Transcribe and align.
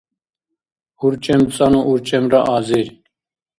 урчӀемцӀанну 1.05 1.81
урчӀемра 1.91 2.39
азир 2.55 2.87